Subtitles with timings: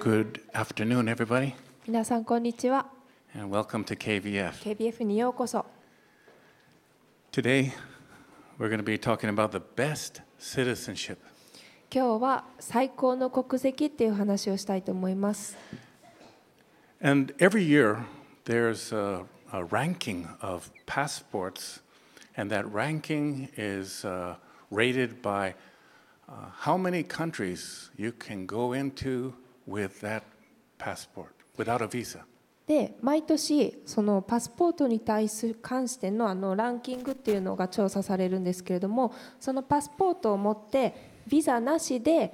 [0.00, 1.54] Good afternoon, everybody,
[1.86, 2.86] 皆さんこんにちは
[3.34, 4.52] and welcome to KVF.
[4.62, 5.64] KBF にようこそ
[7.32, 7.72] Today,
[8.58, 11.18] we're going to be talking about the best citizenship.
[11.90, 15.56] 今日は最高の国籍っていう話をしたいと思います
[17.02, 18.04] And every year,
[18.44, 21.82] there's a, a ranking of passports,
[22.36, 24.36] and that ranking is uh,
[24.70, 25.54] rated by
[26.28, 29.34] uh, how many countries you can go into
[29.67, 30.23] with that
[30.77, 32.19] passport without a visa.
[32.67, 40.95] で毎年そのパスポートに対する関してのあのランキングっていうのが調査されるんですけれどもそのパスポートを持って
[41.27, 42.33] ビザなしで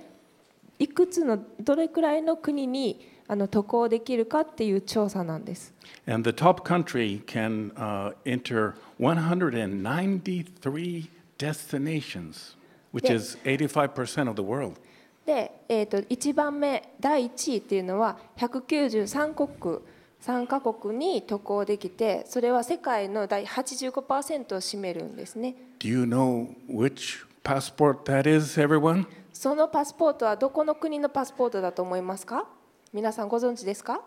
[0.78, 5.74] いくつのどれくらいの国にあの渡航できるかっていう調査なんです。
[6.08, 12.56] And the top country can uh, enter 193 destinations,
[12.94, 14.80] which is 85% of the world.
[15.28, 19.80] で、えー、と1番目第1位っていうのは193国
[20.24, 29.06] 3カ国に渡航できてそれは世界の第85%を占めるんですね Do you know which passport that is, everyone?
[29.34, 32.48] そのパスポートはどこの国のパスポートだと思いますか
[32.94, 34.02] 皆さんご存知ですか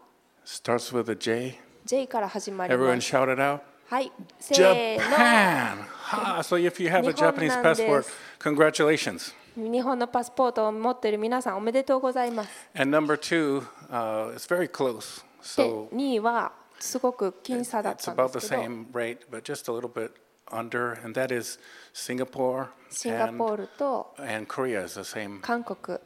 [0.47, 1.61] Starts with a J.
[1.85, 3.61] J から始まり Everyone ます shout it out.
[3.89, 5.83] はいせー Japan!
[5.83, 6.39] Ha!
[6.43, 8.07] So if you have a Japanese passport,
[8.39, 9.35] congratulations.
[9.57, 15.23] の日本のパスポートを持っている皆さんおめでとうございます And number two, uh, it's very close.
[15.57, 20.13] で So 2位はすごく僅差だっ it's たんで about the すけど same rate, but just a little bit
[20.51, 21.59] under, and that is
[21.95, 25.41] Singapore シンガポー and, ルと and Korea is the same.
[25.41, 25.99] 韓国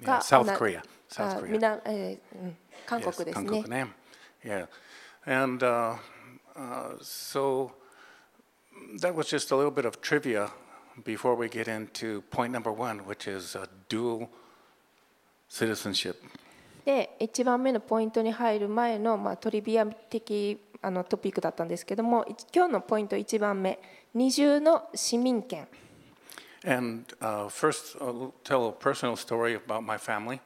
[0.00, 0.82] Yeah, が South な Korea.
[1.08, 2.18] South あ Korea.
[2.86, 3.86] 韓 Yes, 国です Hankoku ね。
[4.44, 4.50] ne.
[4.50, 4.68] Yeah.
[5.26, 5.96] And uh,
[6.56, 7.72] uh, so
[9.00, 10.50] that was just a little bit of trivia
[11.04, 14.28] before we get into point number one, which is uh, dual
[15.48, 16.16] citizenship.
[16.84, 23.78] で1番目のポイントに入る前の、まあ、トリビア的あのトピックだったんですけどもい今日のポイント1番目
[24.14, 25.68] 二重の市民権
[26.66, 30.40] And uh, first, I'll tell a personal story about my family.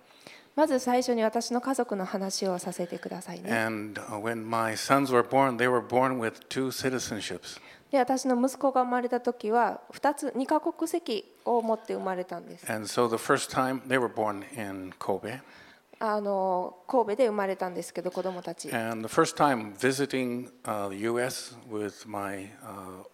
[0.54, 7.58] まず最初に私の家族の話をさせてくださいね And uh, when my sons were born, they were born with two citizenships.
[7.98, 12.66] 私の息子が生まれた時は2つ2カ国籍を持って生まれたんです。
[12.66, 13.08] So、
[14.98, 15.28] 神戸
[16.04, 18.68] あの神戸で生まれたんですけど子供たち。
[18.68, 23.04] Visiting, uh, my, uh,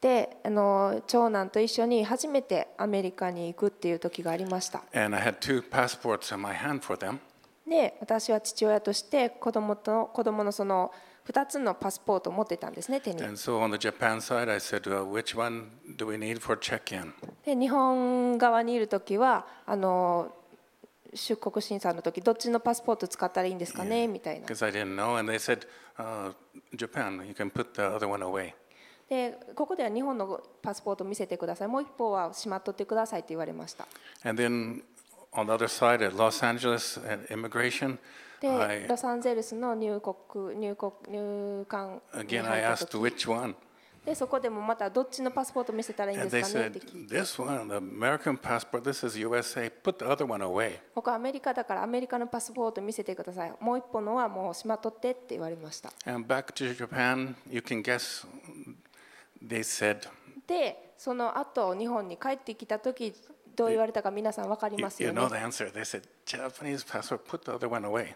[0.00, 4.82] であの長男と一緒に初めてアメリカに行くっていう時がありました。
[7.68, 10.90] で私は父親として子供と子供のその
[11.28, 13.00] 2つのパスポート持ってたんですね、
[17.44, 20.34] で、日本側にいる時はあの、
[21.12, 24.46] 出国審査の時、どっちのパスポート使ったらいいんですかね、みたいな。
[29.08, 31.68] でここでは日本のパスポート見せてください。
[31.68, 33.86] もう一方はしまっとってくださいと言われました。
[38.40, 43.54] で、ロサンゼルスの入国入国入管入 Again, I asked which one?
[44.08, 46.80] でそこでもまたどっちのパスポート見せたらいいんですかねって
[51.10, 53.52] はアメリカだからアメリカのパスポート見せてください。
[53.60, 55.92] もう一本のはもうしまとってって言われました。
[60.46, 63.14] でその後日本に帰ってきた時
[63.58, 65.72] どう言われたか皆さん分かり you, ます you よ know ね the answer.
[65.72, 68.14] They said, Japanese passport, put the other one away.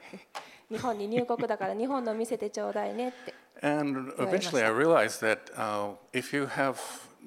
[0.71, 6.77] 日本に入国だから日本の見せてちょうだいねって And eventually I realized that uh, if you have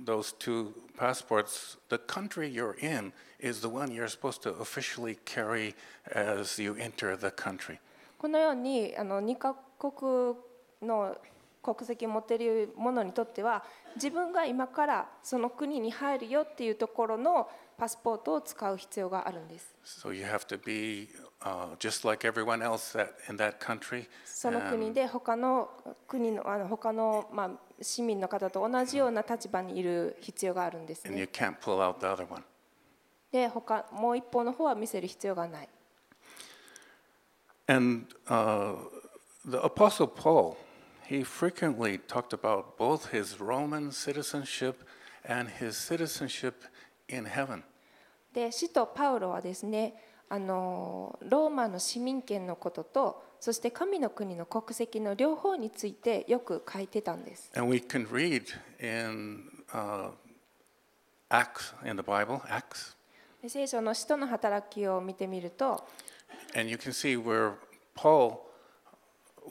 [0.05, 5.75] those two passports, the country you're in is the one you're supposed to officially carry
[6.13, 7.79] as you enter the country.
[8.17, 10.35] このようにあの2カ国
[10.81, 11.17] の
[11.61, 13.63] 国籍を持っている者にとっては
[13.95, 21.09] 自分が今からその国に入るよっていうところのパスポートを使う必要があるんです So you have to be
[21.41, 24.07] uh, just like everyone else that, in that country.
[24.25, 25.69] その国で他の
[26.07, 27.51] 国のあの他のまあ
[27.81, 31.31] 市民の方と同じような立場にいる必要があるんです And you ね。
[31.31, 32.43] can't pull out the other one.
[33.31, 35.69] で他もう一方の方は見せる必要がない。
[37.67, 38.75] And uh,
[39.43, 40.55] the Apostle Paul,
[41.07, 44.83] he frequently talked about both his Roman citizenship
[45.27, 46.63] and his citizenship
[47.09, 47.63] in heaven.
[48.33, 49.93] で使徒パウロはですね
[50.27, 57.51] あのローマの市民権のこととそして神の国の国籍の両方についてよく書いてたんです。
[57.55, 58.43] And we can read
[58.79, 60.11] in uh,
[61.29, 62.95] Acts in the Bible, Acts,
[63.41, 65.85] で聖書の使徒の働きを見てみると
[66.55, 67.53] And you can see where
[67.95, 68.39] Paul,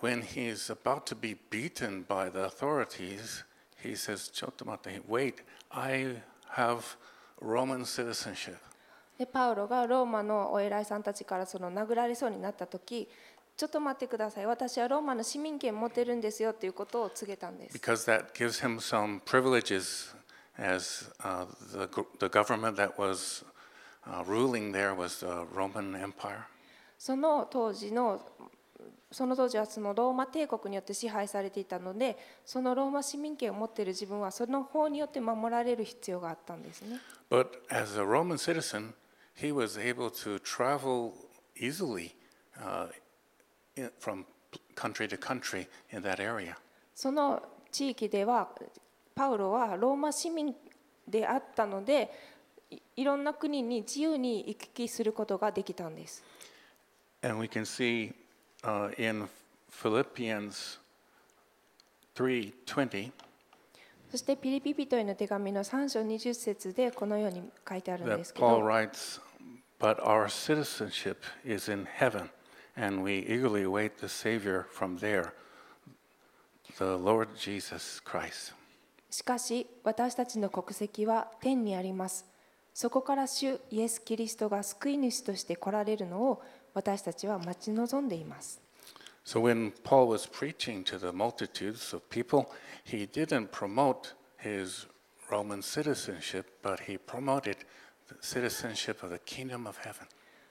[0.00, 3.44] when he's about to be beaten by the authorities,
[3.82, 6.22] he says, "Chotomate, wait, I
[6.56, 6.96] have
[7.44, 8.56] Roman citizenship.
[9.18, 13.08] でパウロがローマのお偉いさんたちからその殴られそうになった時
[13.56, 17.78] ちょっと待ってください私はローマの市民権持ってるんですよということを告げたんです。
[26.98, 28.20] その当時の
[29.10, 37.00] その当時はそのローマ帝国によって支配されていたのでそのローマ市民権を持っている自分はその法によって守られる必要があったんですね
[37.30, 38.92] But as a Roman citizen,
[39.34, 41.12] he was able to travel
[41.56, 42.14] easily
[42.60, 42.88] uh,
[43.98, 44.24] from
[44.74, 46.56] country to country in that area.
[46.94, 47.42] その
[47.72, 48.48] 地域では
[49.14, 50.54] パウロはローマ市民
[51.08, 52.10] であったので
[52.70, 56.22] いいろんな国に自由に行き来することができたんです
[57.22, 58.12] And we can see
[58.98, 59.28] in
[59.70, 60.78] Philippians
[62.14, 63.12] 3:20.
[64.10, 68.46] そしてピリピ人への手紙の3章20節でこのように書いてあるんですけど。
[79.10, 82.24] しかし私たちの国籍は天にあります。
[82.72, 86.42] そこから主イエス・キリストが救い主として来られるのを
[86.74, 88.60] 私たちは待ち望んでいます
[89.24, 92.46] So when Paul was preaching to the multitudes of people,
[92.84, 94.86] he didn't promote his
[95.30, 97.56] Roman citizenship, but he promoted
[98.08, 100.06] the citizenship of the kingdom of heaven.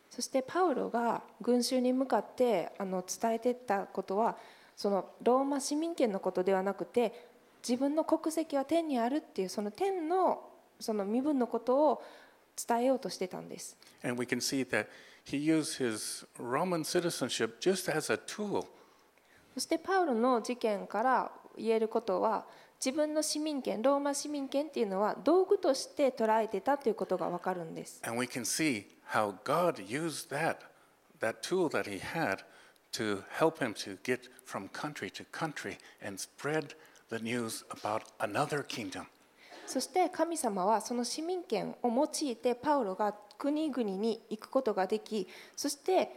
[0.09, 4.37] そしてパウロが群衆に向かってあの伝えていったことは
[4.75, 7.29] そのローマ市民権のことではなくて
[7.67, 10.49] 自分の国籍は天にあるっていうその天の
[10.79, 12.03] その身分のことを
[12.67, 13.77] 伝えようとしてたんです。
[14.03, 14.87] And we can see that
[15.24, 18.66] he used his Roman citizenship just as a tool
[19.54, 22.46] そしてパウロの事件から言えることは
[22.78, 28.00] 自分の市民権ローマ市民権っていうのは道具として捉えてたということがわかるんです。
[28.04, 30.58] And we can see how God used that,
[31.20, 32.44] that tool that he had
[32.92, 36.74] to help him to get from country to country and spread
[37.10, 39.06] the news about another kingdom.
[39.73, 46.11] そして神様はその市民権を用いてパウロが国々に行くことができそして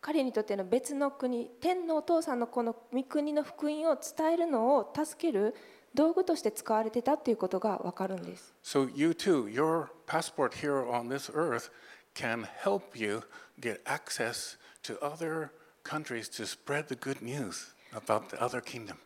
[0.00, 5.54] 彼にとっての別の国天のお父さんのこの御国の福音を伝えるのを助ける
[5.94, 8.52] 道具として使われてたということがわかるんです。
[8.64, 11.70] So you too, your passport here on this earth
[12.16, 13.22] can help you
[13.60, 15.50] get access to other
[15.84, 18.96] countries to spread the good news about the other kingdom.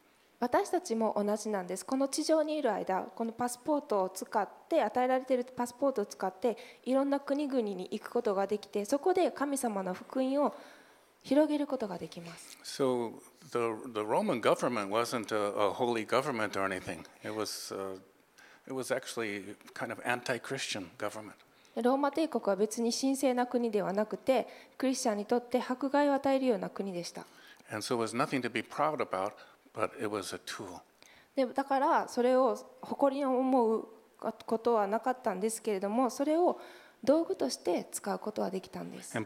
[0.42, 10.52] 私たちも同じなんですこの地上にいる間このパスポートを使って与えられているパスポートを使っていろんな国々に行くことができてそこで神様の福音を
[11.22, 13.12] 広げることができます So
[13.52, 17.04] the, the Roman government wasn't a, a holy government or anything.
[17.22, 18.00] It was, uh,
[18.66, 21.36] it was actually kind of anti-Christian government.
[21.80, 27.24] ローマ帝国は別に神聖な国ではなくてクリスチャンにとって迫害を与えるような国でした
[27.70, 29.32] And so it was nothing to be proud about,
[31.54, 33.88] だからそれを誇りに思う
[34.18, 36.60] ことはなかったんですけれどもそれを
[37.02, 39.16] 道具として使うことはできたんです。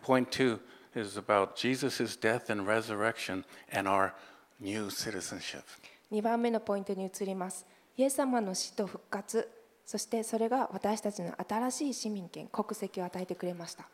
[6.13, 7.67] 2番目のポイントに移ります。
[7.97, 9.49] イエス様の死と復活
[9.85, 13.87] そしてそれが私たちの新しい市民権国籍を与えてくれました。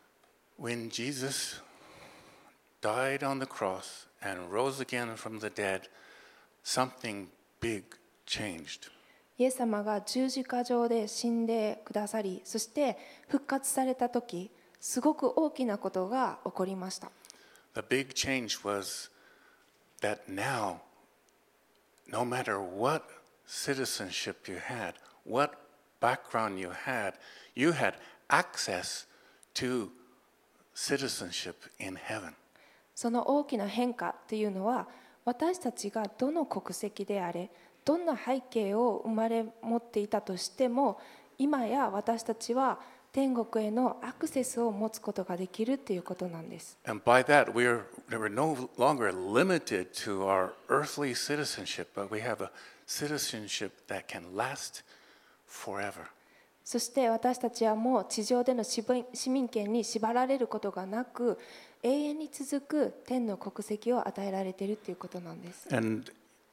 [6.64, 7.28] Something
[7.60, 7.84] big
[8.26, 8.90] changed.
[9.38, 12.96] イエス様が十字架上で死んでくださりそして
[13.28, 17.10] 復活された時すごく大きなことが起こりました
[17.74, 19.10] The big change was
[20.02, 20.80] that now,
[22.06, 23.04] no matter what
[23.46, 25.52] citizenship you had, what
[26.00, 27.14] background you had,
[27.54, 27.94] you had
[28.28, 29.06] access
[29.54, 29.88] to
[30.74, 32.34] citizenship in heaven.
[32.94, 34.86] その大きな変化っていうのは
[35.24, 37.50] 私たちがどの国籍であれ
[37.84, 40.98] どんな背景を生まれ持っていたとしても
[41.38, 42.78] 今や私たちは
[43.12, 46.78] 天国へのアクセスを持つことができるということなんです。
[56.64, 58.82] そして私たちはもう地上での市
[59.28, 61.38] 民権に縛られることがなく、
[61.82, 65.68] 永遠に続く天の国籍を与えられているということなんです。
[65.74, 66.12] And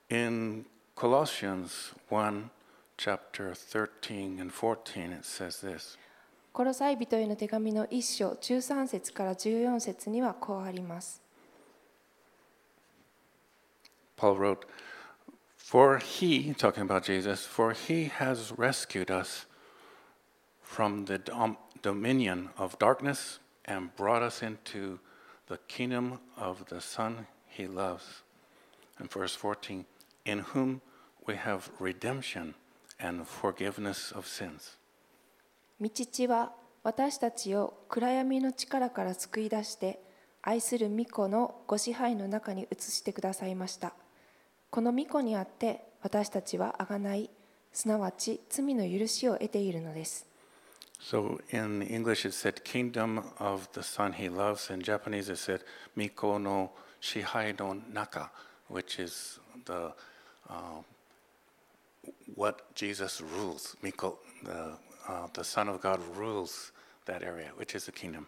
[0.10, 2.50] in Colossians 1,
[2.98, 5.98] chapter 13 and 14, it says this
[6.52, 11.22] ココロサイ人への手紙の1章13節から14節にはこうあります。
[14.18, 14.68] Paul wrote,
[15.56, 19.48] For he, talking about Jesus, for he has rescued us
[20.64, 25.00] from the dom- dominion of darkness and brought us into
[25.50, 28.24] the kingdom of the Son he loves.
[29.00, 29.86] And verse 14,
[30.26, 30.82] in whom
[31.28, 32.54] we have redemption
[33.00, 34.78] and forgiveness of sins.
[35.82, 36.52] 御父は
[36.84, 40.00] 私たちを暗闇の力から救い出して
[40.42, 43.94] 愛する御子のご支配の中に移してくださいました
[44.72, 47.30] この御子にあって私たちは贖い
[47.72, 50.29] すなわち罪の許しを得ているのです
[50.99, 54.71] So in English it said kingdom of the son he loves.
[54.71, 55.61] In Japanese it said
[55.97, 56.71] Miko no
[57.03, 58.31] Shihai no Naka,
[58.69, 59.93] which is the
[60.49, 60.83] uh,
[62.35, 63.77] what Jesus rules.
[63.83, 64.77] Miko, the
[65.09, 66.73] uh, the Son of God rules
[67.07, 68.27] that area, which is the kingdom.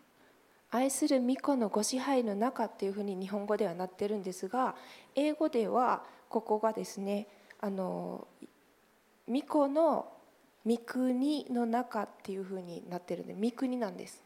[0.73, 4.75] 愛する御子のご支配の中っていうふうに日本語ではなってるんですが
[5.15, 7.29] 英語ではここがですね
[7.61, 8.27] あの
[9.29, 10.13] 御子の
[10.66, 14.24] 御国の中っていうふうになってるんで、御国なんです。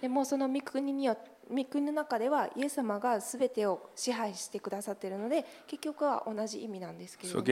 [0.00, 1.16] でもその御国によ
[1.50, 7.44] 御国の中では、イエス様がすべてを支配してくださってるので、結局は同じ意味なんですけれども。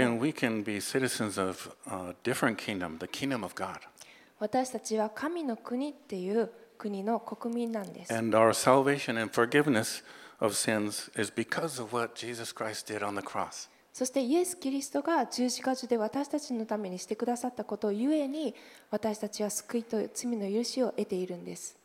[4.38, 8.14] 私たちは神の国っていう国の国民なんです。
[8.14, 10.02] And our salvation and forgiveness
[10.40, 13.68] of sins is because of what Jesus Christ did on the cross.
[13.92, 18.54] そしてイエス・キリストが十字架上で私たちのためにしてくださったことをゆえに
[18.90, 21.76] 私たちは救いと罪の許しを得ているんです。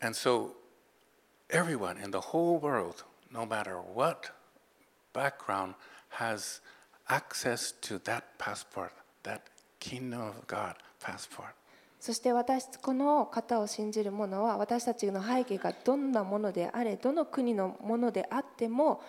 [12.00, 19.00] そして私この方を信じる者は私たちの背景がどんなものであれどの国のものであっても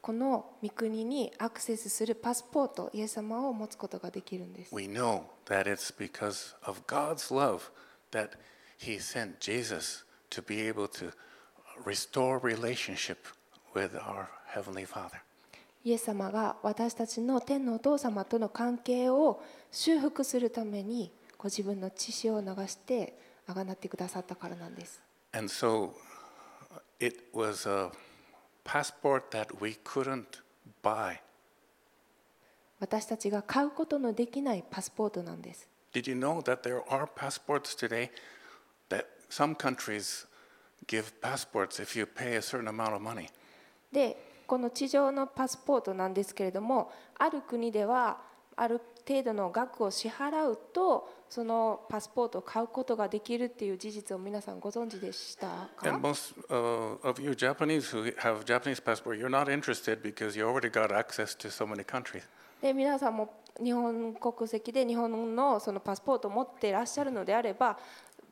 [0.00, 7.70] この御国にアクセスするパスポートイエス様を持つことができるんです We know that it's because of God's love
[8.12, 8.30] that
[8.78, 11.12] He sent Jesus to be able to
[11.84, 13.16] restore relationship
[13.74, 15.20] with our Heavenly Father.
[15.84, 25.00] イエス様が私たちの天のお父様との関係を修復するためにご自分の血潮を流してあがなってくださったからなんです
[25.32, 25.90] And so
[27.00, 27.90] it was a
[28.68, 30.42] passport that we couldn't
[30.82, 31.18] buy.
[32.80, 38.10] 私たちが買うことのできないパスポートなんです Did you know that there are passports today
[38.90, 40.26] that some countries
[40.86, 43.28] give passports if you pay a certain amount of money?
[43.90, 48.18] でこの地上のパスポートなんですけれどもある国では
[48.54, 55.46] ある程度の額を支払うとそのパスポートを買うことができるっていう事実を皆さんご存知でした
[55.76, 60.46] か And most uh, of you Japanese who have Japanese passport, you're not interested because you
[60.46, 62.22] already got access to so many countries.
[62.60, 67.78] で皆さんも日本国籍で日本のそのパスポートを持っていらっしゃるのであれば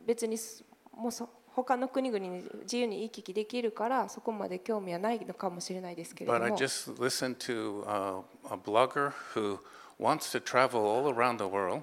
[0.07, 0.65] 別にす
[0.95, 9.59] もうそ他の国々に自由に行き来できるからそこまで興味はないのかもしれないですけれど But I も just listened to uh, a blogger who
[9.99, 11.83] wants to travel all around the world.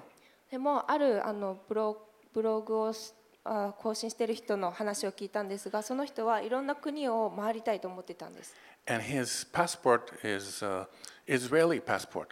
[0.50, 3.12] でもあるあのブロブログをし
[3.44, 8.54] あ更新している人の話を聞いたんですがその人はいろんな国を回りたいと思ってたんです
[8.86, 10.86] And his passport is uh,
[11.26, 12.28] Israeli passport.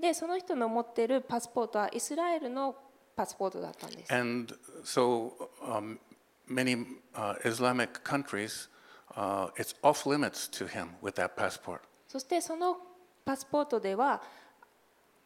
[0.00, 2.76] でその人の持っているパスポートはイスラエルの
[3.16, 4.54] パスポートだったんです And
[4.84, 5.32] so
[5.62, 5.98] um,
[6.48, 8.68] many uh, Islamic countries,
[9.16, 11.80] uh, it's off limits to him with that passport.
[12.06, 12.76] そしてその
[13.24, 14.22] パスポートでは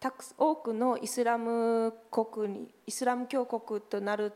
[0.00, 4.32] たく多くのイスラム国にイスラム教国となる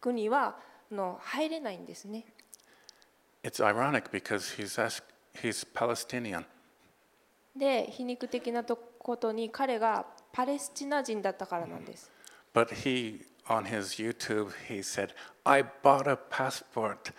[0.00, 0.56] 国は
[0.92, 2.24] あの入れないんですね
[3.42, 5.04] It's ironic because he's, asked,
[5.40, 6.44] he's Palestinian.
[7.56, 12.10] で皮肉的なとことに彼がパレスチナ人だったからなんです
[12.52, 15.10] But he, on his YouTube, he said,
[15.44, 17.12] I bought a passport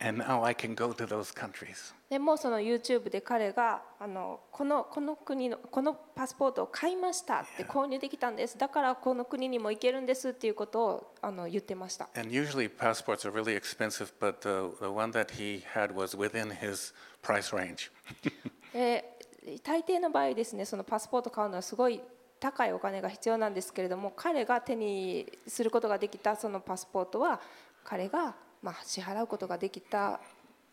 [0.00, 1.94] and now I can go to those countries.
[2.10, 15.64] でもその YouTube で彼があのこのこの国のこのパスポートを買いましたって購入できたんですだからこの国にも行けるんですっていうことをあの言ってました And usually passports are really expensive, but the, the one that he
[15.74, 17.90] had was within his price range.
[18.72, 19.18] で
[19.62, 22.00] 大抵の場合ですねそのパスポート買うのはすごい
[22.38, 27.40] 高いお金が必要なんですけれども彼が手にすることができたそのパスポートは
[27.82, 30.20] 彼がまあ支払うことができた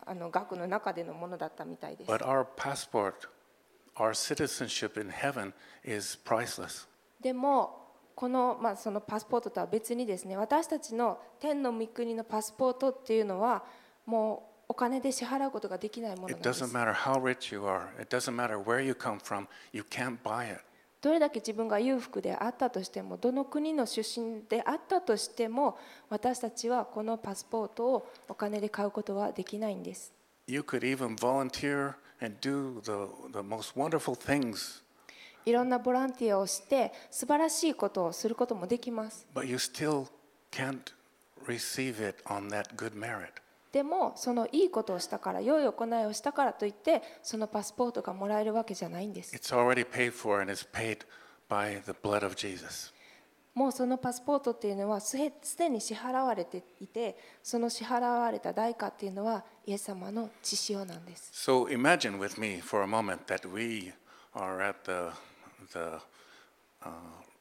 [0.04, 3.12] あの額の中でのものだったみたいです But our passport,
[3.96, 5.52] our citizenship in heaven
[5.84, 6.88] is priceless.
[7.20, 7.78] でも
[8.16, 13.62] この,、まあそのパスポートとは別にですね私たちの天の御国のパスポートっていうのは
[14.06, 19.18] もうお金で支払うことができないものなん It で doesn't す matter how rich you are, it doesn't matter where you come
[19.20, 20.60] from, you can't buy it.
[21.02, 25.76] どれだけ自分が裕福であったとしてもどの国の出身であったとしても
[26.08, 30.12] 私たちはこのパスポートをお金で買うことはできないんです
[30.46, 34.82] You could even volunteer and do the, the most wonderful things,
[35.44, 40.06] いろんなボランティアをして素晴らしいことをすることもできます but you still
[40.52, 40.92] can't
[41.44, 43.41] receive it on that good merit.
[43.72, 50.98] でもそのいいことをしたから良い行いをしたからといってそのパスポートがもらえるわけじゃないんです It's already paid for and it's paid
[51.48, 52.92] by the blood of Jesus.
[53.54, 63.92] もうそのパスポートっていうのはすすでに支払われていてその支払われた代価っていうのはイエス様の血潮なんです So imagine with me for a moment that we
[64.34, 65.10] are at the,
[65.72, 66.00] the
[66.82, 66.90] uh,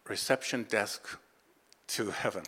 [0.05, 1.17] reception desk
[1.87, 2.43] to heaven.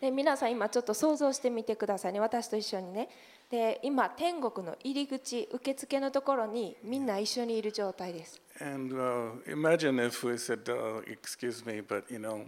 [0.00, 3.08] で皆さん今ちょっと想像してみてくださいね私と一緒にね
[3.50, 12.44] で今天国の入り口受付のところにみんな一緒にいる状態です And uh, imagine if we said, uh, excuse me, but you know,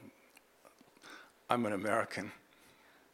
[1.49, 2.31] I'm an American.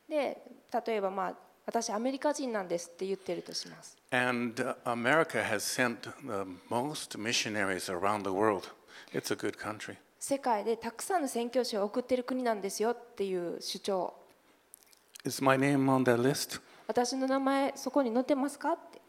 [0.09, 0.43] で
[0.87, 1.35] 例えばまあ
[1.67, 8.73] 私アメリカ人なんですって言ってるとします And uh, America has sent the most missionaries around the world.
[9.12, 9.97] It's a good country.
[10.19, 14.15] 世界でたくさんの宣教師を送ってる国なんですよっていう主張
[15.25, 16.61] Is my name on that list?
[16.87, 19.01] 私の名前そこに載ってますかって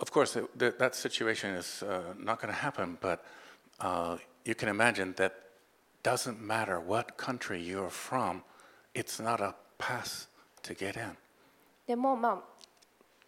[0.00, 3.18] Of course, that, situation is uh, not going to happen, but
[3.80, 5.32] uh, you can imagine that
[6.04, 8.42] doesn't matter what country you're from,
[8.94, 10.28] it's not a pass
[10.62, 11.16] to get in.
[11.86, 12.44] でもま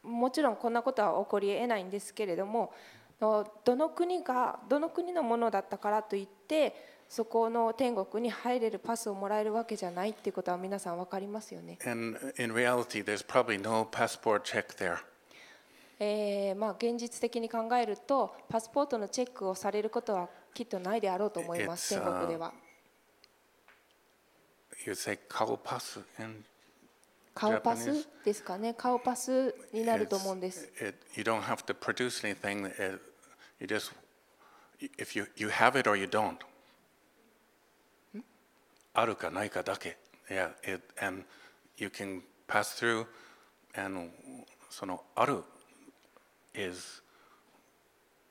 [0.05, 2.73] あもちろんこんなことは起こりえないんですけれども
[3.21, 6.75] のどの国がどの国のものだったからといって
[7.09, 11.79] そこの天国に入れるパスをもらえるわけじゃないっていうことは皆さん分かりますよね。
[11.85, 14.99] And in reality, there's probably no passport check there.
[15.99, 22.55] えーまあ、現実的に考えるとパスポートのチェックをされることはきっとないであろうと思います、天国では。
[24.87, 26.43] You say kao pass in
[27.35, 30.71] 顔パスですかね顔パスになると思うんです。
[30.81, 32.67] It, you don't have to produce anything.
[32.67, 33.01] It,
[33.61, 33.93] you just,
[34.99, 36.37] if you, you have it or you don't.
[38.93, 39.97] あるかないかだけ.
[40.29, 41.25] Yeah, it, and
[41.77, 43.07] you can pass through,
[43.75, 44.11] and
[44.69, 45.45] そのある
[46.55, 47.03] is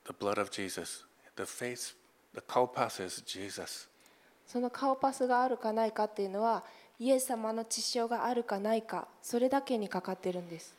[0.05, 1.05] the blood of Jesus.
[1.35, 1.95] The face,
[2.33, 3.87] the 顔パス is Jesus.
[4.47, 6.63] その顔パスがあるかないかっていうのは
[6.99, 10.75] イエス様の血潮があるかないかそれだけにかかってるんです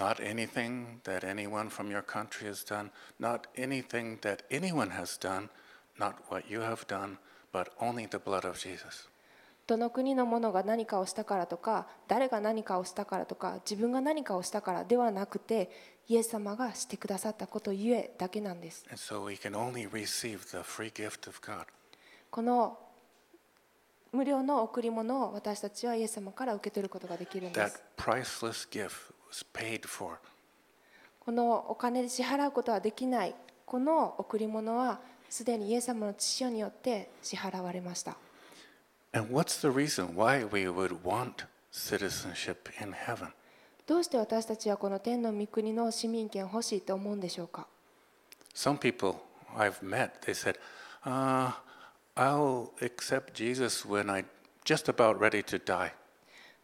[0.00, 5.50] Not anything that anyone from your country has done, not anything that anyone has done,
[5.98, 7.18] not what you have done,
[7.52, 9.10] but only the blood of Jesus.
[9.66, 15.70] どの国のものが何かをしたからとか誰が何かをしたからとか自分が何かをしたからではなくて
[16.08, 21.66] イエス様がしてくださったことゆえだけなんです And so we can only receive the free gift of God.
[22.30, 22.78] この
[24.12, 27.82] 無料の贈り物を私たちはイエス様から受け取ることができるんです
[31.20, 33.34] このお金で支払うことはできない。
[33.64, 38.16] この贈り物はすでにイエス様の父によって支払われました。
[39.12, 39.22] ど
[43.98, 47.66] うして私たちはこの天の御国の市民権を欲しいと思うんでしょうか
[48.54, 49.16] ？Some people
[49.56, 50.56] I've met, they said,、
[51.04, 51.52] uh,
[52.16, 54.24] I'll accept Jesus when I'm
[54.64, 55.92] just about ready to die.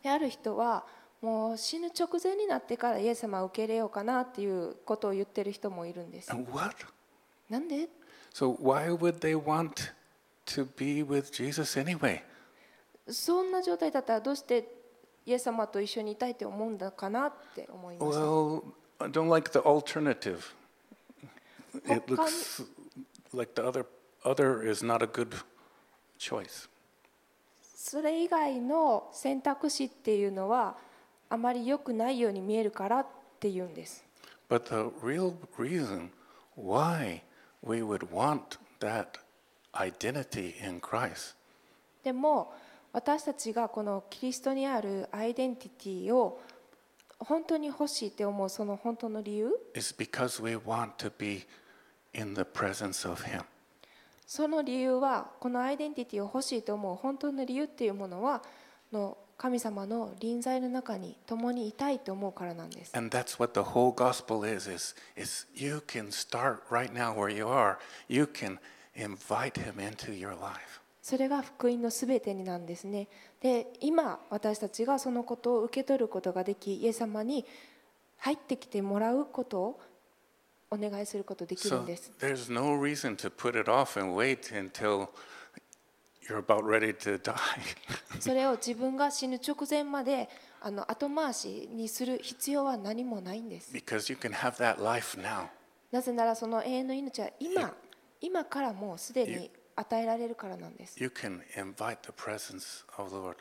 [0.02, 0.85] である人は、
[1.27, 6.29] もう死ぬ直前になってからイエス様を受け入れようかなっていうことを言ってる人もいるんです?
[6.31, 7.89] なんで
[8.33, 9.93] So why would they want
[10.47, 12.21] to be with Jesus anyway?
[13.09, 14.69] そんな状態だったらどうして
[15.25, 18.62] イエス様と一緒にいたいって思うんだかなって思いました Well,
[19.01, 20.55] I don't like the alternative.
[21.87, 22.65] It looks
[23.35, 23.85] like the other
[24.25, 25.35] other is not a good
[26.21, 26.69] choice.
[27.75, 30.77] それ以外の選択肢っていうのは
[31.29, 33.07] あまり良くないように見えるからっ
[33.41, 34.05] ていうんです
[34.49, 36.11] But the real reason
[36.57, 37.23] why
[37.62, 39.07] we would want that
[39.73, 41.35] identity in Christ
[42.05, 42.53] でも
[42.93, 46.41] 私たちがこのキリストにあるアイデンティティを
[47.19, 51.45] 本当に欲しいって思うその本当の理由 is because we want to be
[52.12, 53.43] in the presence of Him.
[54.27, 58.43] その理由はこのアイデンティティを欲しいと思う本当の理由っていうものは
[58.93, 67.31] の神様の臨在の中に共にいたいと思うからなんです And that's what the whole gospel is, is, is you can start right now where
[67.31, 67.77] you are.
[68.09, 68.59] You can
[68.94, 70.81] invite Him into your life.
[71.03, 73.07] それが福音のすべてになんですね
[73.40, 77.44] で今私たちがそのことを受け取ることができイエス様に
[78.18, 79.81] 入ってきてもらうことを
[80.68, 85.09] お願いすることできる So んです there's no reason to put it off and wait until
[86.29, 87.35] you're about ready to die.
[88.21, 90.29] それを自分が死ぬ直前まで
[90.61, 95.47] あの後回しにする必要は何もないんです because you can have that life now.
[95.93, 97.75] なぜならその永遠の命は今
[98.21, 103.37] 今からもうすでに与えられるからなんです You can invite the presence of the Lord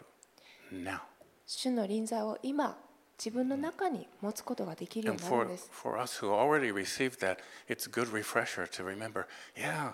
[0.71, 0.99] now.
[1.47, 2.77] 主の臨在を今
[3.17, 7.37] 自分の中に持つことができるようになる for, んです for us who already received that,
[7.69, 9.93] it's a good refresher to remember yeah,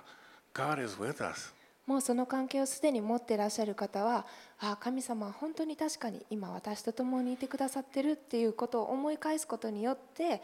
[0.54, 1.54] God is with us.
[1.88, 4.26] もうその関係をすでに持っていらっしゃる方は
[4.60, 10.42] ああ神様は本当に確かに今私と共にいてくださってるっていうことを思い返すことによって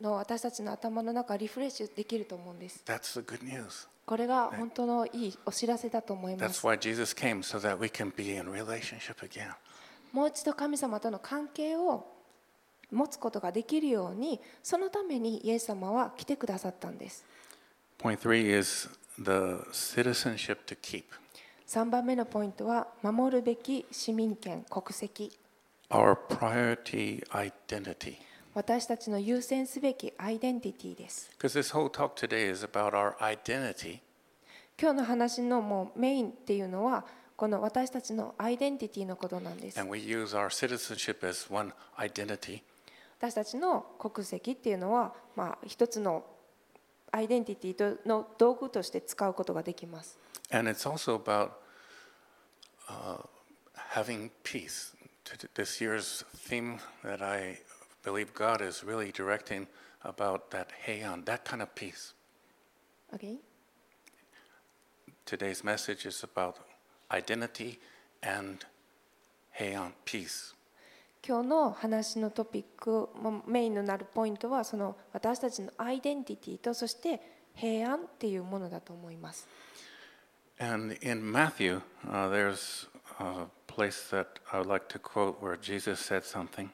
[0.00, 3.88] の私たちの頭の中をリフレッシュできると思うんです That's the good news.
[4.04, 9.52] これが本当のいいお知らせだと思いま That's す why Jesus came, so that we can be in relationship again.
[10.12, 12.06] もう一度神様との関係を
[12.90, 17.24] 持つことができるようにそのためにイエス様は来てくださったんです
[17.98, 21.04] Point three is the citizenship to keep.
[21.66, 25.32] 3番目のポイントは守るべき市民権国籍
[25.90, 28.16] Our priority identity.
[28.54, 34.00] 私たちの優先すべきアイデンティティです Because this whole talk today is about our identity
[34.78, 37.04] 今日の話のもうメインっていうのは
[37.36, 42.62] この私たちのアイデンティティのことなんです And we use our citizenship as one identity.
[43.18, 46.24] 私たちの国籍っていうのは、まあ、一つの
[47.11, 50.17] アイデンティティとの道具として使うことができます
[50.51, 51.51] And it's also about
[52.89, 53.17] uh,
[53.93, 54.93] having peace.
[55.25, 57.59] T- This year's theme that I
[58.03, 59.67] believe God is really directing
[60.03, 62.13] about that heian, that kind of peace.
[63.13, 63.37] OK?
[65.25, 66.59] Today's message is about
[67.11, 67.79] identity
[68.23, 68.63] and
[69.59, 70.53] heian, peace.
[71.26, 77.20] 今日の話のトピックまあメインのなるポイントはその私たちのアイデンティティとそして
[77.54, 79.46] 平安っていうものだと思います
[80.58, 85.98] And in Matthew, uh, there's a place that I would like to quote where Jesus
[85.98, 86.68] said something.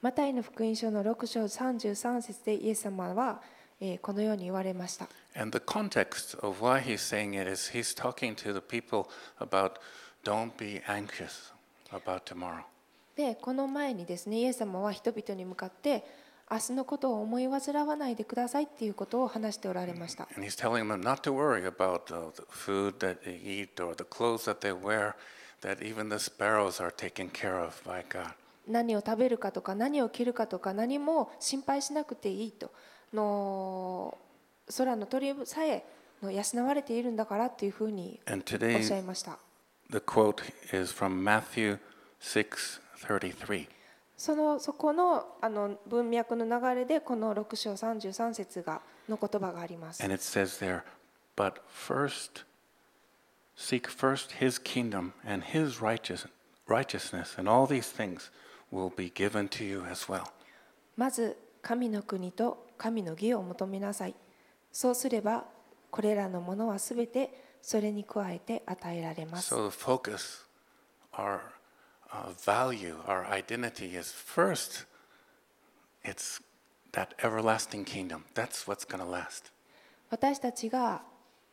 [0.00, 3.42] マタイの福音書の6章33節でイエス様は、
[3.80, 9.08] えーこのように言われました And the context of why he's saying it is he's talking to the people
[9.40, 9.72] about
[10.24, 11.52] don't be anxious
[11.90, 12.64] about tomorrow.
[13.18, 16.04] でこの前にですねイエス様は人々に向かって
[16.48, 20.28] 明日のことを思い煩わないでくださいっていうことを話しておられました。
[28.68, 32.70] 何を食べるかとか何を着るかとか何も心配しなくていいと
[33.12, 34.16] の
[34.76, 35.84] 空の鳥さえ
[36.22, 39.38] の養われているんだからというふにおっしゃいました。
[39.90, 41.78] And today, the quote is from Matthew
[42.20, 43.68] 6, 6:33.
[44.16, 50.82] そのそこのあの文脈の流れでこの6章33節がの言葉があります And it says there,
[51.36, 52.44] but first,
[53.56, 56.26] seek first his kingdom and his righteous,
[56.66, 58.32] righteousness, and all these things
[58.72, 60.24] will be given to you as well.
[60.96, 64.14] まず神の国と神の義を求めなさい
[64.72, 65.44] そうすれば
[65.90, 67.30] これらのものはすべて
[67.62, 70.44] それに加えて与えられます So the focus,
[71.12, 71.40] our
[72.11, 74.85] uh, value, our identity is first,
[76.03, 76.39] it's
[76.91, 78.25] that everlasting kingdom.
[78.33, 79.51] That's what's going to last.
[80.09, 81.01] 私たちが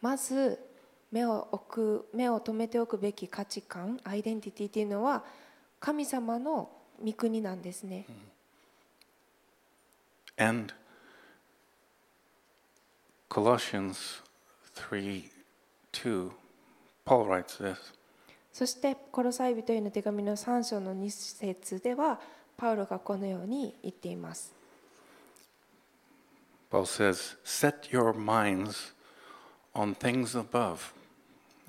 [0.03, 0.59] まず
[1.11, 5.24] 目を置く目を留めておくべき価値観アイデンティティというのは
[5.81, 6.70] 神様の
[7.03, 8.05] 御国なんですね
[10.37, 10.74] And
[13.31, 14.22] Colossians
[14.74, 15.31] 3
[15.92, 16.31] 2,
[17.05, 17.92] Paul writes this.
[18.56, 22.22] そしてコロサイ人への手紙の3章の2節では
[22.56, 24.54] パウロがこのように言っています
[26.72, 28.94] Paul says, Set your minds
[29.74, 30.94] on things above,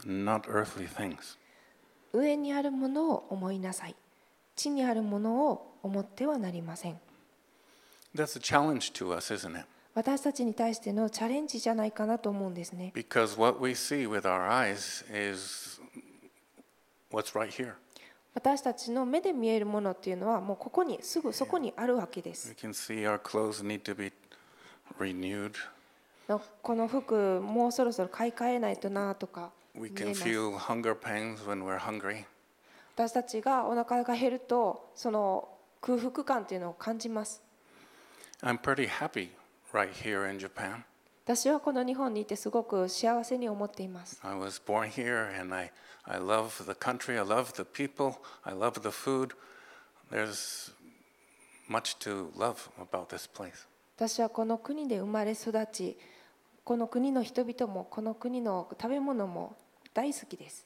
[0.07, 1.37] not earthly things.
[2.13, 3.97] 上にあるものを思いなさい
[4.55, 7.01] 地にあるものを思ってはなりません
[8.15, 9.67] That's a challenge to us, isn't it?
[9.97, 15.81] 私たちに対してのチャレンジじゃないかなと思うんですね Because what we see with our eyes is
[18.35, 22.55] 私たちの目で見えるものっていうのはもうここにすぐそこにあるわけです。
[26.63, 30.15] この服もうそろそろ買い替えないとなとか見えない。
[32.95, 35.49] 私たちがお腹が減るとその
[35.81, 37.43] 空腹感っていうのを感じます。
[38.43, 39.31] I'm pretty happy
[39.73, 40.83] right here in Japan.
[41.27, 44.21] 私はこの日本にいてすごく幸せに思っています。
[44.23, 45.73] I was born here and I,
[46.05, 49.35] I love the country, I love the people, I love the food.
[50.13, 50.73] There's
[51.69, 53.67] much to love about this place.
[53.97, 55.99] 私はこの国で生まれ育ち、
[56.63, 59.57] この国の人々もこの国の食べ物も
[59.93, 60.65] 大好きです。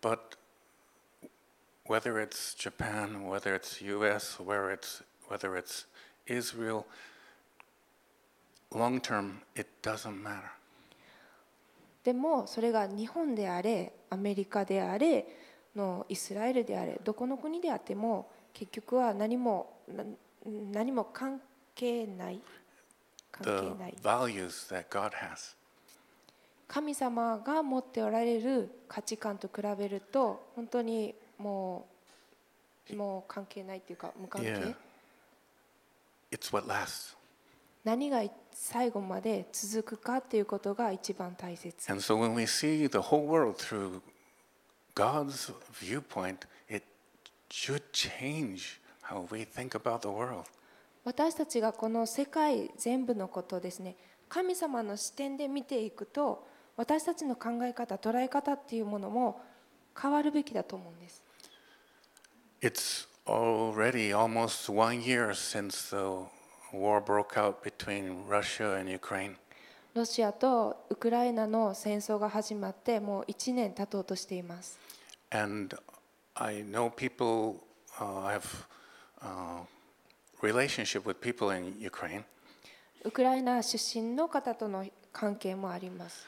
[0.00, 0.18] But
[1.88, 5.86] whether it's Japan, whether it's US, whether it's, whether it's
[6.28, 6.84] Israel,
[8.74, 10.50] long term, it doesn't matter.
[12.04, 15.24] でもそれが日本であれアメリカであれ
[15.76, 20.04] のイスラエルであれどこの国であっても結局は何もな
[20.72, 21.40] 何も関
[21.74, 22.40] 係ない
[23.30, 25.54] 関係ない values that God has.
[26.66, 31.86] 神様が持っておられる価値観と比べると本当にも
[32.90, 34.74] うもう関係ないっていうか無関係、Yeah.
[36.32, 37.14] It's what lasts.
[37.84, 41.74] 何が最後まで続くかということが一番大切。
[41.76, 41.92] そして、
[51.04, 53.96] 私たちが世界全部のことをの世界全部のことですね、
[54.28, 59.42] 神様の視点で見ていくと、私たちの考え方、捉え方っていうものも
[60.00, 61.22] 変わるべきだと思うんです。
[69.94, 74.78] ロシアとウクライナの戦争が始まってもう一年経とうとしています。
[83.04, 86.26] ウクライナ出身の方との関係もあります。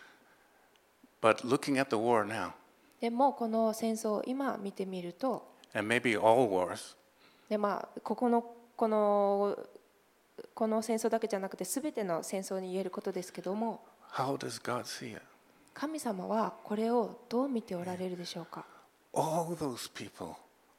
[1.22, 2.50] But looking at the war now,
[3.00, 6.94] でもこの戦争を今見てみると、and maybe all wars,
[7.48, 8.44] でまあここの
[8.76, 9.56] この
[10.54, 15.22] この戦争だけじゃなくて全ての戦争に言えることですけども how does God see it?
[15.72, 18.64] 神様はこれをどう見ておられるでしょうか
[19.12, 20.34] All those people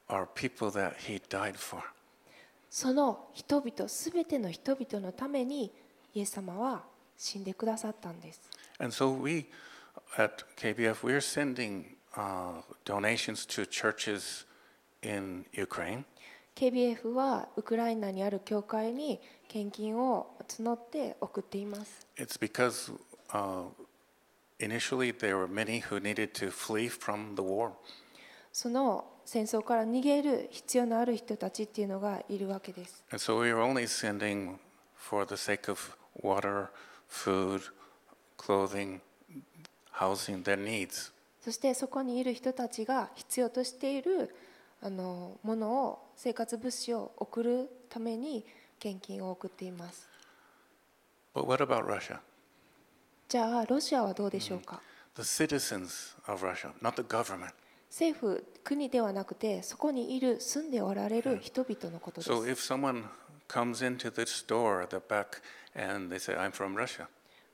[0.08, 1.82] are people that He died for.
[2.70, 5.72] その人々全ての人々のために
[6.14, 6.84] イエス様は
[7.16, 8.40] 死んでくださったんです
[8.78, 9.46] And so we
[10.18, 14.44] at KBF, we're sending uh, donations to churches
[15.02, 16.04] in Ukraine.
[16.56, 22.90] KBF はウクライナにある教会に献金を募って送っています It's because
[23.30, 23.66] uh,
[24.58, 27.72] initially there were many who needed to flee from the war.
[28.52, 34.56] その戦争から逃げる必要のある人たちっていうのがいるわけです And so we were only sending
[34.94, 35.78] for the sake of
[36.22, 36.68] water,
[37.06, 37.60] food,
[38.38, 39.00] clothing,
[39.92, 41.12] housing, their needs.
[41.42, 44.34] そしてそこにいる人たちが必要としている
[44.82, 48.44] あのものを生活物資を送るために
[48.78, 50.08] 献金を送っています。
[53.28, 54.80] じゃあロシアはどうでしょうか、
[57.88, 62.30] 政府、国ではなくて、そこにいる、住んでおられる人々のことです。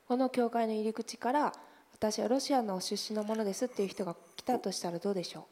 [0.08, 1.52] この教会の入り口から、
[1.92, 5.51] 私はロシアの出身のものですっていう人が来たとしたらどうでしょう？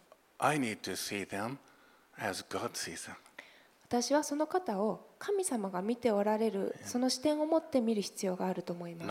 [3.88, 9.08] 私はその方を神様が見ておられるその視点を持って見る必要があると思います。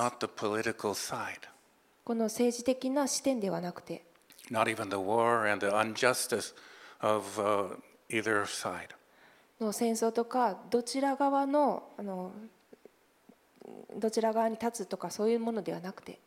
[2.04, 4.04] この政治的な視点ではなくて、
[9.72, 12.32] 戦争とかどちら側の,あの
[13.96, 16.20] どちら側に立つとかそういうものではなくて、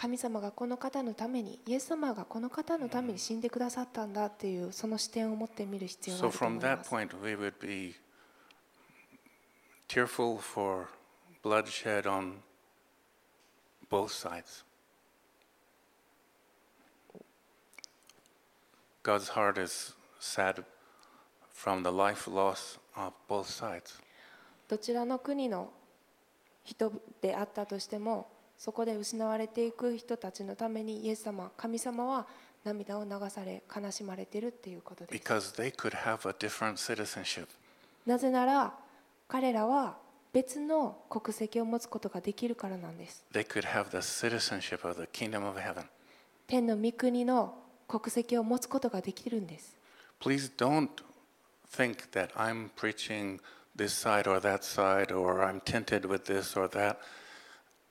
[0.00, 6.94] 神様がこの方のためにイエス様がこの方のために死んでくださったんだっていうその視点を持って見る必要が So あると思 from い that ます。
[6.94, 7.96] point, we would be
[9.88, 10.86] tearful for
[11.42, 12.34] bloodshed on
[13.90, 14.62] both sides.
[19.02, 20.62] God's heart is sad
[21.52, 24.00] from the life loss of both sides.
[24.68, 25.72] どちらの国の
[26.62, 28.28] 人であったとしても
[28.58, 32.26] そこで失われていく人たちのためにイエス様神様は
[32.64, 35.24] 涙を流され悲しまれているっていうことです.
[38.06, 38.74] なぜなら
[39.28, 39.96] 彼らは
[40.32, 43.24] 別の国籍を持つことができるからなんです.
[46.48, 47.54] 天の御国の
[47.86, 49.76] 国籍を持つことができるんです
[50.20, 50.88] Please don't
[51.70, 53.38] think that I'm preaching
[53.76, 56.96] this side or that side or I'm tinted with this or that.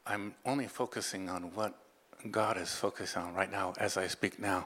[0.07, 1.73] I'm only focusing on what
[2.31, 4.65] God is focusing on right now as I speak now.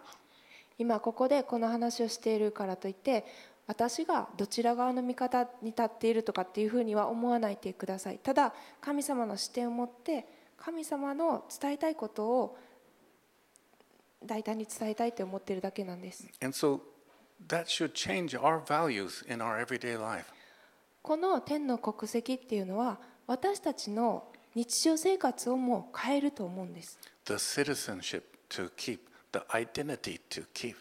[0.77, 3.25] 今ここでこの話をしているからといって
[3.67, 10.25] 私がどちら側の味方に立っているとかっていうふうには思わないでくださいただ神様の視点を持って
[10.57, 12.57] 神様の伝えたいことを
[14.25, 16.81] 大胆に伝えたいと思っているだけなんです And so
[17.47, 20.25] that should change our values in our everyday life.
[21.01, 28.99] この天の国籍っていうのは私たちの日常生活をもう変えると思うんです The citizenship to keep,
[29.31, 30.75] the identity to keep.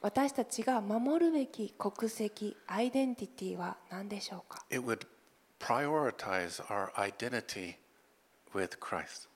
[0.00, 5.06] 私たちが守るべき国籍アイデンティティは何でしょうか It would
[5.58, 7.74] prioritize our identity
[8.54, 9.28] with Christ.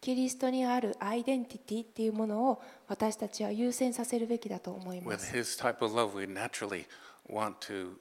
[0.00, 6.86] キリストにあるアイデンティティっていうものを私たちは優先させるべきだと思いま With す His type of love, we naturally
[7.28, 7.96] want to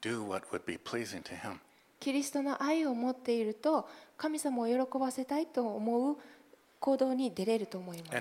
[0.00, 1.60] do what would be pleasing to Him.
[2.00, 6.16] キリストの愛を持っていると神様を喜ばせたいと思う
[6.80, 8.16] 行動に出れると思います.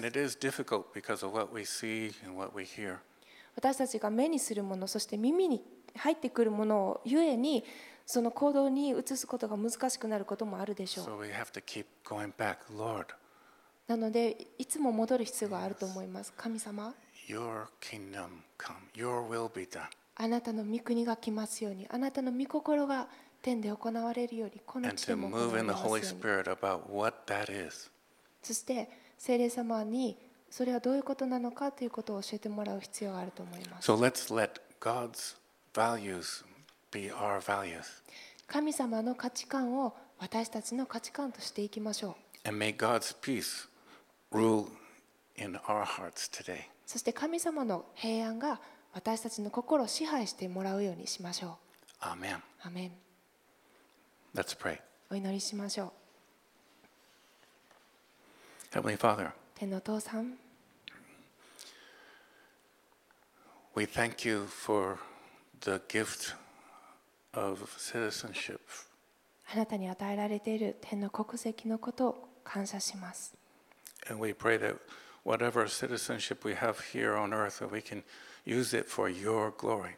[3.55, 5.63] 私たちが目にするものそして耳に
[5.95, 7.63] 入ってくるものをゆえに
[8.05, 11.05] その行動に移すことが難しくなることもあるでしょう。
[11.05, 11.17] So
[13.87, 16.33] なのでいつも戻る必要があると思います。
[16.33, 16.93] 神様.
[20.15, 21.87] あなたの御国が来ますように。
[21.89, 23.07] あなたの御心が
[23.41, 27.33] 天で行われるようにこの And 地で to も行 move われ in ま the すよう Holy に Spirit about what
[27.33, 27.89] that is.
[28.43, 30.17] そして聖霊様に
[30.49, 35.35] それはどういうことなのかということを教えてもらう必要があると思います So let's let God's
[35.73, 36.45] values
[36.91, 37.83] be our values.
[38.47, 43.67] 神様の価値観を私たちの価値観としていきましょう And may God's peace
[44.31, 44.67] rule
[45.35, 46.61] in our hearts today.
[46.85, 48.61] そして神様の平安が
[48.93, 51.57] 私たちの心を支配してもらうようにしましょ
[51.99, 52.37] Amen.
[52.37, 52.91] うアメン
[54.37, 54.77] Let's pray.
[55.09, 55.91] お祈りしましょ
[58.71, 60.37] う Heavenly Father, 天のお父さん
[63.75, 64.99] we thank you for
[65.61, 66.35] the gift
[67.33, 68.59] of citizenship.
[69.51, 73.33] あなたに与えられている天の国籍のことを感謝します
[74.07, 74.77] And we pray that
[75.25, 78.03] whatever citizenship we have here on earth, that we can
[78.45, 79.97] use it for your glory.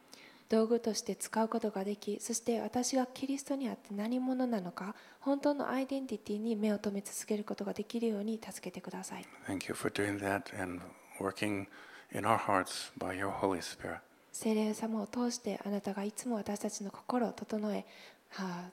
[0.51, 10.81] 道具として使うことができそして私がキリストにあって何者なのか本当のアイデンティティに目を留め続けることができるように助けてください Thank you for doing that and
[11.21, 11.67] working
[12.13, 13.99] in our hearts by your Holy Spirit.
[14.33, 17.85] 聖霊様を通してあなたがいつも私たちの心を整え、
[18.29, 18.69] はあ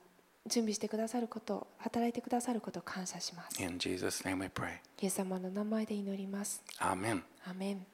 [0.47, 4.79] 準備してくださること働いてくださることを感謝します In Jesus' name we pray.
[5.01, 7.21] イエス様の名前で祈ります Amen.
[7.45, 7.85] アーメン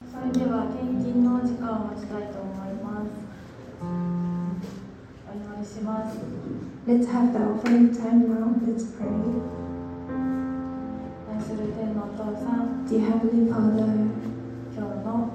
[0.00, 3.10] それでは献金の時間を持ちたいと思います。
[5.28, 6.18] お祈りします。
[6.86, 8.54] Let's have the offering time now.
[8.66, 9.64] Let's pray.
[11.32, 13.84] 愛する天のお父さん、 Dear Heavenly Father,
[14.74, 15.30] 今日の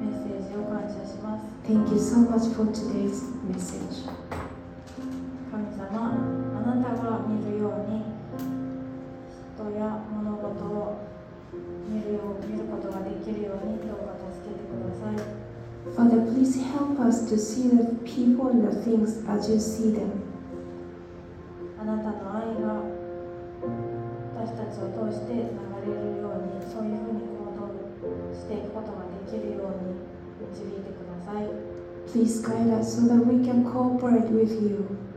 [0.00, 1.44] メッセージを感謝します。
[1.64, 4.08] thank you so much for today's message.
[11.89, 15.17] 見るよう見ることができるようにどうか助けてください。
[15.95, 20.21] Father, please help us to see the people and the things as you see them.
[21.81, 22.83] あなたの愛が
[24.35, 29.95] 私たちを通して流れるようにそういうふうに行動していくことができるように
[30.51, 31.43] 導いてください。
[32.11, 35.08] Please guide us so that we can cooperate with you.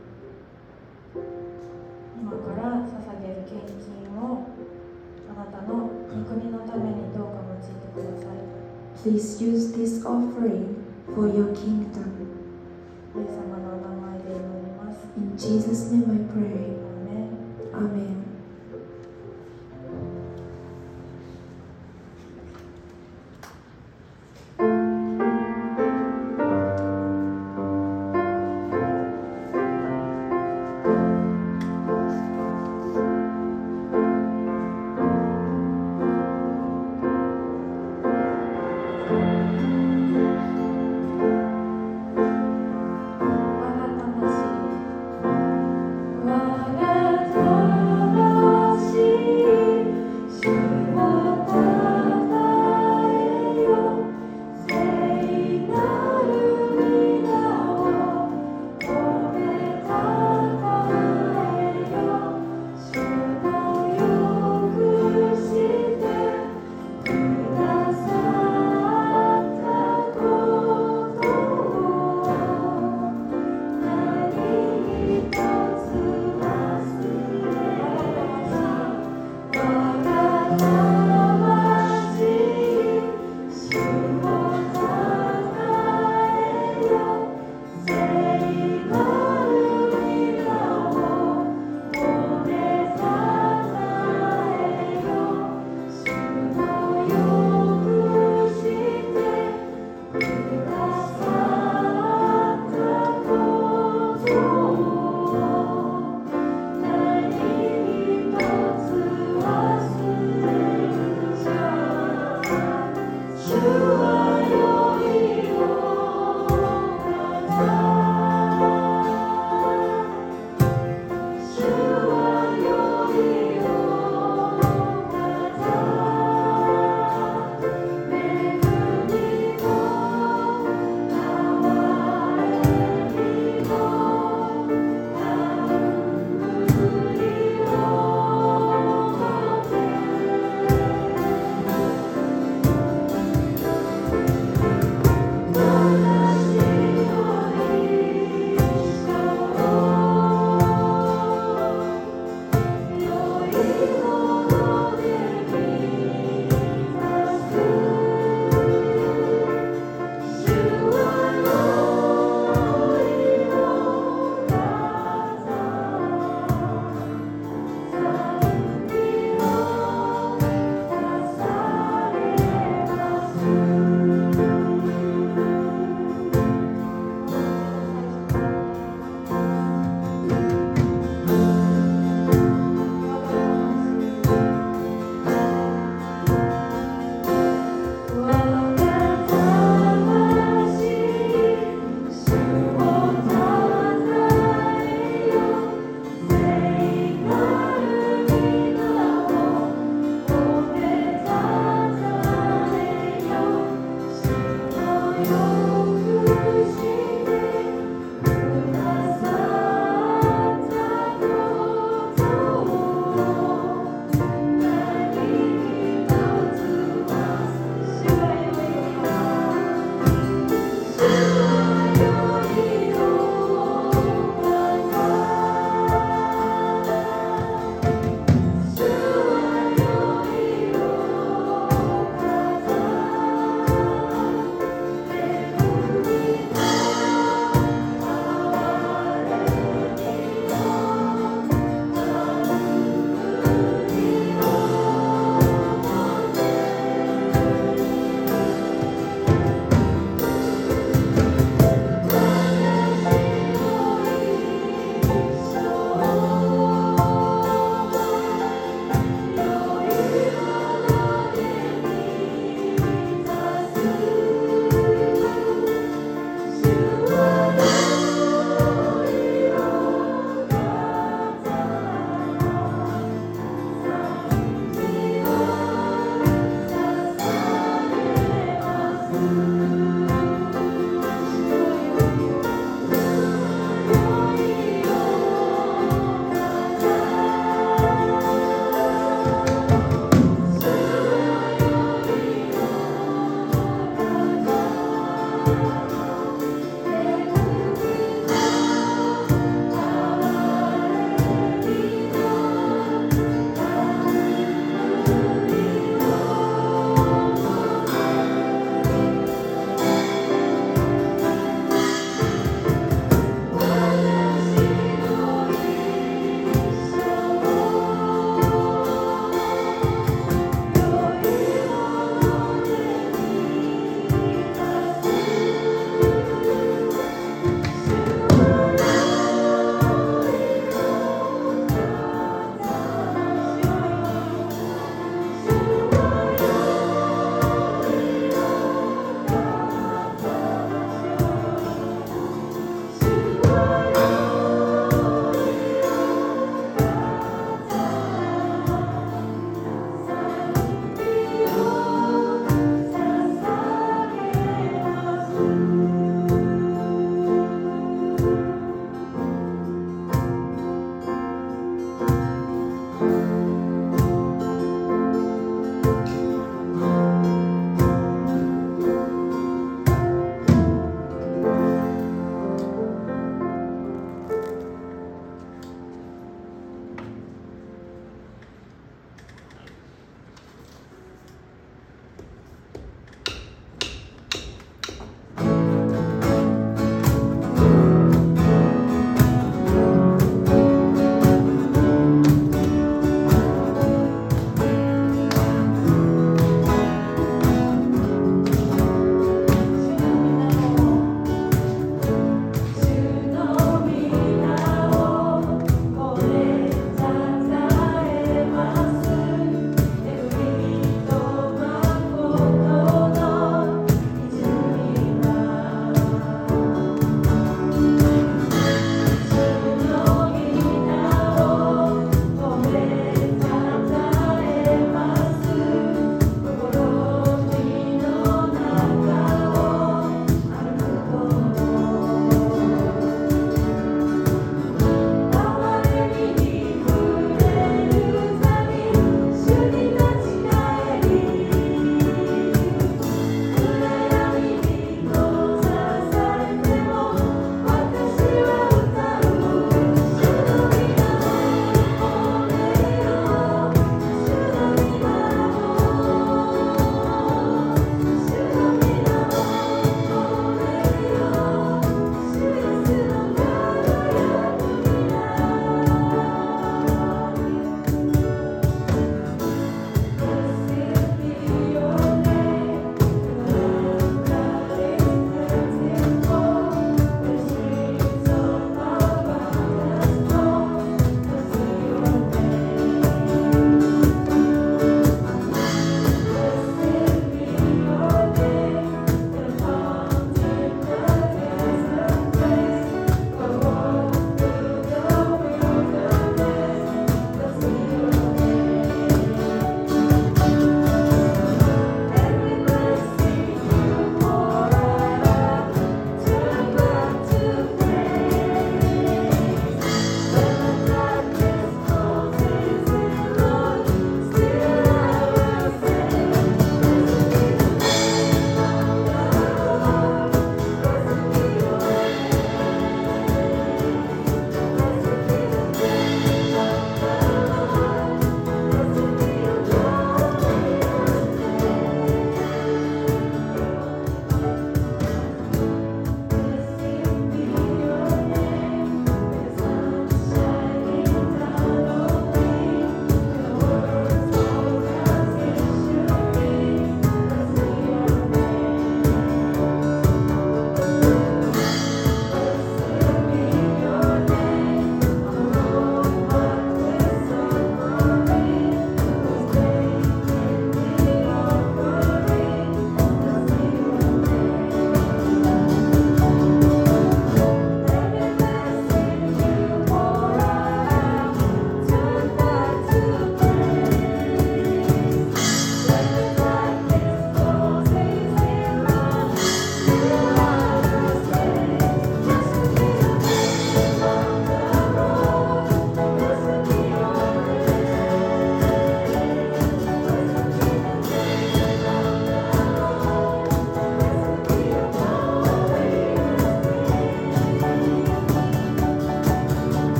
[9.03, 10.81] Please use this offering
[11.13, 12.07] for your kingdom.
[13.13, 15.03] イエス様のお名前で祈ります。
[15.17, 16.71] In Jesus' name I pray.
[17.73, 18.22] アーメン Amen.「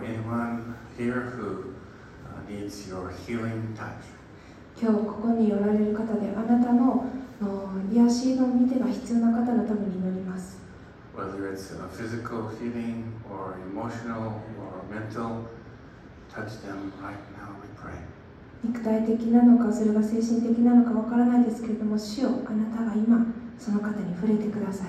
[0.00, 1.74] for anyone here who
[2.26, 4.04] uh, needs your healing touch.
[4.80, 7.04] 今日ここにおられる方であなたの
[7.40, 10.58] の癒しの御手が必要な方のために祈ります
[11.14, 15.44] Whether it's a physical healing or emotional or mental,
[16.32, 17.98] touch them right now, we pray.
[18.62, 23.26] 肉体的なのかそれが精神的なのかわからないですけれども主よあなたが今
[23.58, 24.88] その方に触れてください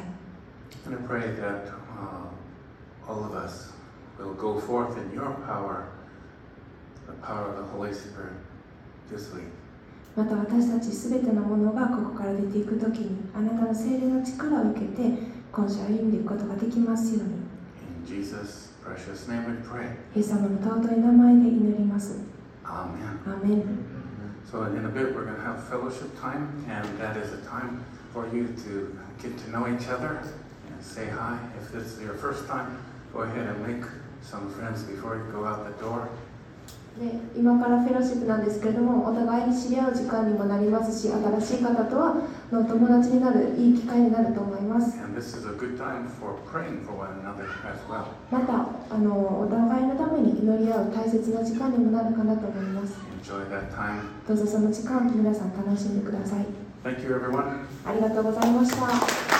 [0.86, 3.81] And I pray that uh, all of us
[4.21, 5.89] will go forth in your power,
[7.07, 8.33] the power of the Holy Spirit
[9.11, 9.45] this week.
[10.17, 15.03] また私たちすべてのものがここから出ていくときにあなたの精霊の力を受けて
[15.53, 17.35] 今週歩んでいくことができますように
[18.01, 19.95] In Jesus' precious name we pray.
[20.17, 22.17] イエス様の尊い名前で祈ります
[22.65, 23.21] Amen.
[23.27, 23.97] アーメン
[24.51, 27.85] So in a bit we're going to have fellowship time, and that is a time
[28.13, 30.23] for you to get to know each other
[30.71, 31.37] and say hi.
[31.61, 32.79] If this is your first time,
[33.13, 33.85] go ahead and make
[34.24, 36.08] some friends before you go out the door.
[37.00, 37.08] で
[37.40, 42.16] 今からフェローシップなんですけれどもお互いに知り合う時間にもなりますし新しい方とは
[42.52, 48.12] の友達になるいい機会になると思います And this is a good time for praying for one another as well.
[48.30, 52.94] またあのお互いのために祈り合う大切な時間にもなるかなと思います
[53.24, 54.02] Enjoy that time.
[54.28, 56.46] どうぞその時間皆さん楽しんでください
[56.84, 57.66] Thank you, everyone.
[57.86, 59.31] ありがとうございました